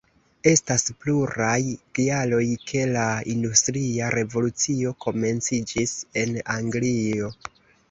Estas 0.51 0.85
pluraj 1.03 1.57
kialoj, 1.99 2.39
ke 2.71 2.81
la 2.95 3.05
industria 3.35 4.09
revolucio 4.17 4.97
komenciĝis 5.07 5.97
en 6.25 6.37
Anglio. 6.59 7.33